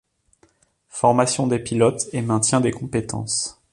[0.89, 3.61] Formation des pilotes et maintien des compétences.